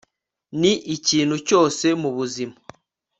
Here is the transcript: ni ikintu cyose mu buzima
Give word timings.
ni 0.59 0.71
ikintu 0.95 1.35
cyose 1.47 1.85
mu 2.01 2.09
buzima 2.17 2.55